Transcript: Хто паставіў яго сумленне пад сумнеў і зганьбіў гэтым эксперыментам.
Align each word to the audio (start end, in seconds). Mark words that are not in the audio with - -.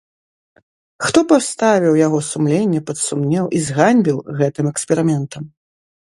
Хто 1.05 1.19
паставіў 1.31 1.97
яго 2.05 2.19
сумленне 2.29 2.81
пад 2.89 2.97
сумнеў 3.07 3.45
і 3.59 3.63
зганьбіў 3.67 4.17
гэтым 4.43 4.65
эксперыментам. 4.73 5.43